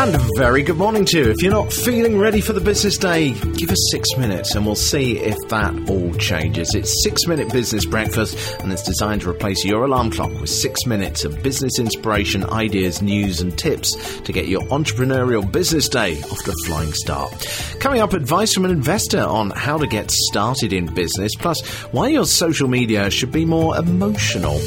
[0.00, 1.30] And a very good morning to you.
[1.30, 4.74] If you're not feeling ready for the business day, give us six minutes and we'll
[4.74, 6.74] see if that all changes.
[6.74, 10.86] It's Six Minute Business Breakfast and it's designed to replace your alarm clock with six
[10.86, 16.42] minutes of business inspiration, ideas, news, and tips to get your entrepreneurial business day off
[16.44, 17.30] to a flying start.
[17.78, 21.60] Coming up, advice from an investor on how to get started in business, plus
[21.92, 24.58] why your social media should be more emotional.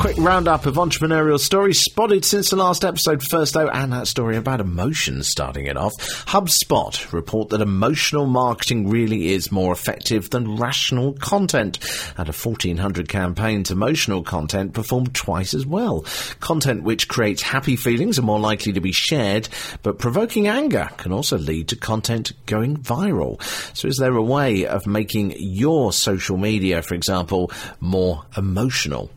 [0.00, 4.38] Quick roundup of entrepreneurial stories spotted since the last episode first, though, and that story
[4.38, 5.92] about emotions starting it off.
[6.24, 11.78] HubSpot report that emotional marketing really is more effective than rational content.
[12.16, 16.06] Out of 1,400 campaigns, emotional content performed twice as well.
[16.40, 19.50] Content which creates happy feelings are more likely to be shared,
[19.82, 23.38] but provoking anger can also lead to content going viral.
[23.76, 29.10] So is there a way of making your social media, for example, more emotional?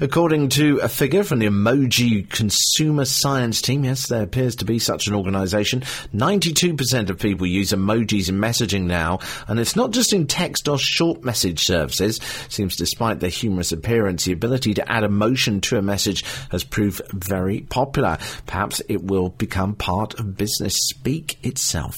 [0.00, 4.78] According to a figure from the Emoji Consumer Science Team, yes, there appears to be
[4.78, 5.80] such an organisation,
[6.14, 9.18] 92% of people use emojis in messaging now,
[9.48, 12.20] and it's not just in text or short message services.
[12.48, 17.02] Seems despite their humorous appearance, the ability to add emotion to a message has proved
[17.12, 18.18] very popular.
[18.46, 21.96] Perhaps it will become part of business speak itself.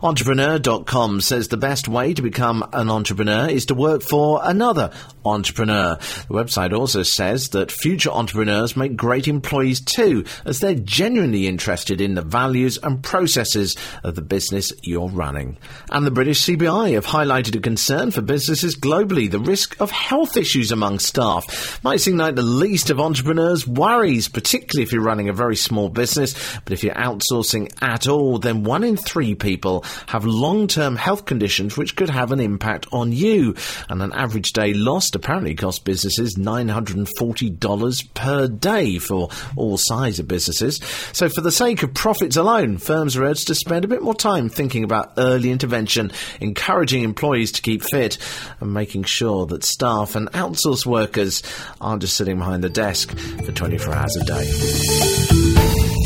[0.00, 4.92] Entrepreneur.com says the best way to become an entrepreneur is to work for another
[5.24, 5.96] entrepreneur.
[5.96, 12.00] The website also says that future entrepreneurs make great employees too, as they're genuinely interested
[12.00, 15.58] in the values and processes of the business you're running.
[15.90, 20.36] And the British CBI have highlighted a concern for businesses globally the risk of health
[20.36, 21.82] issues among staff.
[21.84, 25.88] Might seem like the least of entrepreneurs' worries, particularly if you're running a very small
[25.88, 26.34] business,
[26.64, 31.24] but if you're outsourcing at all, then one in three people have long term health
[31.24, 33.54] conditions which could have an impact on you.
[33.88, 40.28] And an average day lost apparently cost businesses $940 per day for all size of
[40.28, 40.80] businesses.
[41.12, 44.14] So, for the sake of profits alone, firms are urged to spend a bit more
[44.14, 48.18] time thinking about early intervention, encouraging employees to keep fit,
[48.60, 51.42] and making sure that staff and outsourced workers
[51.80, 55.62] aren't just sitting behind the desk for 24 hours a day.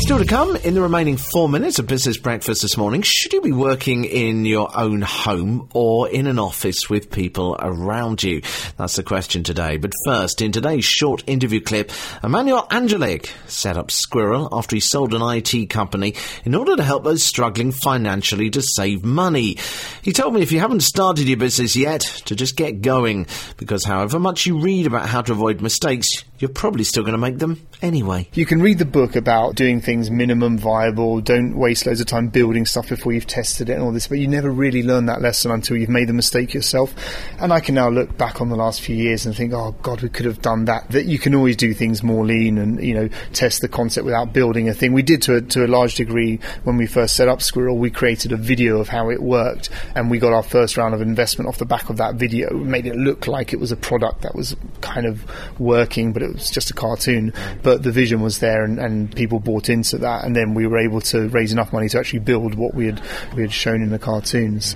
[0.07, 3.01] Still to come in the remaining four minutes of Business Breakfast this morning.
[3.01, 8.23] Should you be working in your own home or in an office with people around
[8.23, 8.41] you?
[8.77, 9.77] That's the question today.
[9.77, 11.91] But first, in today's short interview clip,
[12.21, 17.05] Emmanuel Angelic set up Squirrel after he sold an IT company in order to help
[17.05, 19.57] those struggling financially to save money.
[20.01, 23.85] He told me if you haven't started your business yet, to just get going, because
[23.85, 27.39] however much you read about how to avoid mistakes, you're probably still going to make
[27.39, 28.29] them anyway.
[28.33, 32.27] You can read the book about doing things minimum viable, don't waste loads of time
[32.27, 35.21] building stuff before you've tested it and all this, but you never really learn that
[35.21, 36.93] lesson until you've made the mistake yourself.
[37.39, 40.01] And I can now look back on the last few years and think, oh God,
[40.01, 40.89] we could have done that.
[40.91, 44.33] That you can always do things more lean and, you know, test the concept without
[44.33, 44.93] building a thing.
[44.93, 47.89] We did to a, to a large degree when we first set up Squirrel, we
[47.89, 51.47] created a video of how it worked and we got our first round of investment
[51.47, 52.53] off the back of that video.
[52.53, 55.25] We made it look like it was a product that was kind of
[55.59, 57.33] working, but it was just a cartoon.
[57.63, 60.77] But the vision was there and, and people bought into that and then we were
[60.77, 63.01] able to raise enough money to actually build what we had
[63.35, 64.75] we had shown in the cartoons.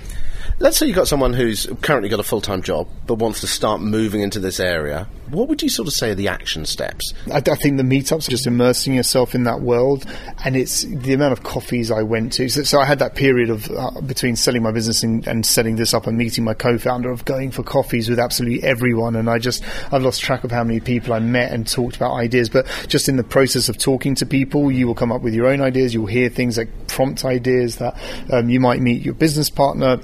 [0.58, 3.46] Let's say you've got someone who's currently got a full time job but wants to
[3.46, 5.08] start moving into this area.
[5.30, 7.14] What would you sort of say are the action steps?
[7.32, 10.04] I, I think the meetups, are just immersing yourself in that world,
[10.44, 12.50] and it's the amount of coffees I went to.
[12.50, 15.76] So, so I had that period of uh, between selling my business and, and, setting
[15.76, 19.38] this up and meeting my co-founder of going for coffees with absolutely everyone, and I
[19.38, 22.50] just I've lost track of how many people I met and talked about ideas.
[22.50, 25.46] But just in the process of talking to people, you will come up with your
[25.46, 25.94] own ideas.
[25.94, 27.98] You'll hear things that prompt ideas that
[28.30, 29.98] um, you might meet your business partner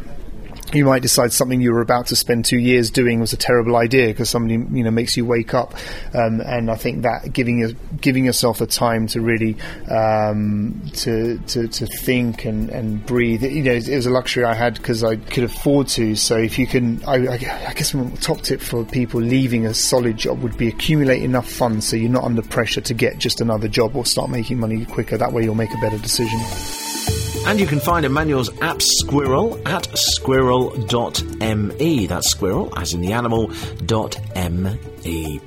[0.73, 3.77] you might decide something you were about to spend two years doing was a terrible
[3.77, 5.75] idea because somebody you know makes you wake up,
[6.15, 9.57] um, and I think that giving giving yourself the time to really
[9.91, 14.55] um, to, to to think and, and breathe, you know, it, was a luxury I
[14.55, 16.15] had because I could afford to.
[16.17, 17.37] So if you can, I, I
[17.75, 21.89] guess my top tip for people leaving a solid job would be accumulate enough funds
[21.89, 25.16] so you're not under pressure to get just another job or start making money quicker.
[25.16, 26.88] That way you'll make a better decision.
[27.47, 32.07] And you can find Emmanuel's app Squirrel at squirrel.me.
[32.07, 33.51] That's squirrel, as in the animal,
[33.87, 35.41] dot M-E.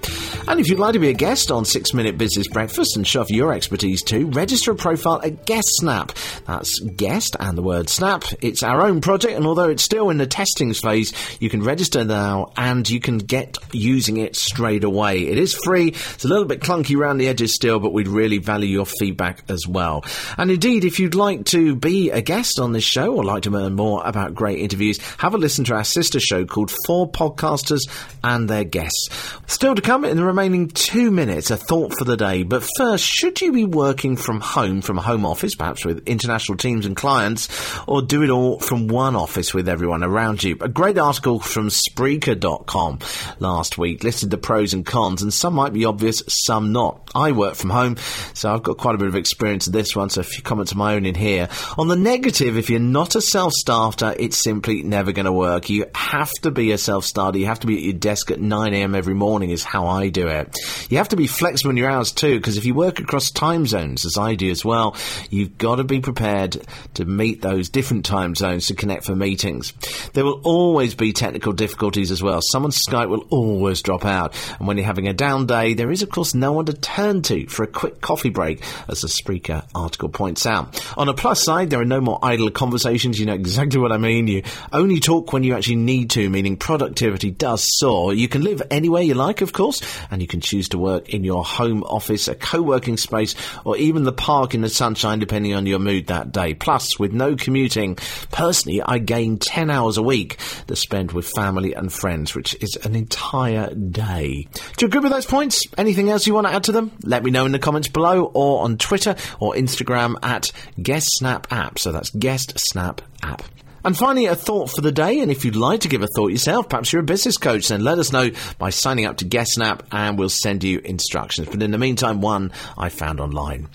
[0.48, 3.30] And if you'd like to be a guest on Six Minute Business Breakfast and shove
[3.30, 6.12] your expertise too, register a profile at Guest Snap.
[6.46, 8.24] That's guest and the word snap.
[8.42, 12.04] It's our own project, and although it's still in the testing phase, you can register
[12.04, 15.28] now and you can get using it straight away.
[15.28, 15.90] It is free.
[15.90, 19.44] It's a little bit clunky around the edges still, but we'd really value your feedback
[19.50, 20.04] as well.
[20.38, 23.50] And indeed, if you'd like to be a guest on this show or like to
[23.50, 27.82] learn more about great interviews, have a listen to our sister show called For Podcasters
[28.24, 29.10] and Their Guests.
[29.48, 32.42] Still to come in the remaining two minutes, a thought for the day.
[32.42, 36.58] But first, should you be working from home, from a home office, perhaps with international
[36.58, 37.48] teams and clients,
[37.88, 40.58] or do it all from one office with everyone around you?
[40.62, 43.00] A great article from Spreaker.com
[43.40, 47.12] last week listed the pros and cons, and some might be obvious, some not.
[47.14, 47.98] I work from home,
[48.34, 50.72] so I've got quite a bit of experience of this one, so a few comments
[50.72, 51.50] of my own in here.
[51.78, 55.70] On the negative, if you're not a self-starter, it's simply never going to work.
[55.70, 57.38] You have to be a self-starter.
[57.38, 60.20] You have to be at your desk at 9am every morning is how I do
[60.27, 60.57] it.
[60.89, 63.65] You have to be flexible in your hours too, because if you work across time
[63.65, 64.95] zones, as I do as well,
[65.29, 66.65] you've got to be prepared
[66.95, 69.73] to meet those different time zones to connect for meetings.
[70.13, 72.41] There will always be technical difficulties as well.
[72.41, 76.01] Someone's Skype will always drop out, and when you're having a down day, there is
[76.01, 79.65] of course no one to turn to for a quick coffee break, as the Spreaker
[79.75, 80.81] article points out.
[80.97, 83.19] On a plus side, there are no more idle conversations.
[83.19, 84.27] You know exactly what I mean.
[84.27, 88.13] You only talk when you actually need to, meaning productivity does soar.
[88.13, 89.81] You can live anywhere you like, of course,
[90.12, 93.34] and you can choose to work in your home office, a co-working space,
[93.66, 96.54] or even the park in the sunshine, depending on your mood that day.
[96.54, 97.96] Plus, with no commuting,
[98.31, 100.38] personally, I gain 10 hours a week
[100.68, 104.48] to spend with family and friends, which is an entire day.
[104.78, 105.66] Do you agree with those points?
[105.78, 106.92] Anything else you want to add to them?
[107.04, 111.48] Let me know in the comments below or on Twitter or Instagram at Guest Snap
[111.52, 111.80] App.
[111.80, 113.44] So that's Guest Snap App.
[113.83, 115.19] And finally, a thought for the day.
[115.19, 117.83] And if you'd like to give a thought yourself, perhaps you're a business coach, then
[117.83, 121.48] let us know by signing up to GuestSnap and we'll send you instructions.
[121.50, 123.68] But in the meantime, one I found online.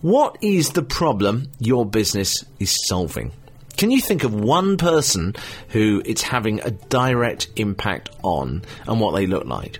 [0.00, 3.32] What is the problem your business is solving?
[3.76, 5.36] Can you think of one person
[5.68, 9.78] who it's having a direct impact on and what they look like?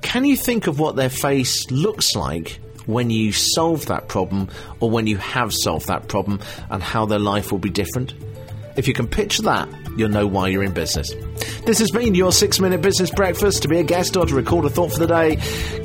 [0.00, 4.48] Can you think of what their face looks like when you solve that problem
[4.80, 6.40] or when you have solved that problem
[6.70, 8.14] and how their life will be different?
[8.76, 11.12] If you can picture that, you'll know why you're in business.
[11.64, 13.62] This has been your six minute business breakfast.
[13.62, 15.36] To be a guest or to record a thought for the day,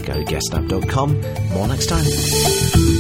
[0.04, 1.22] go to guestapp.com.
[1.54, 2.99] More next time.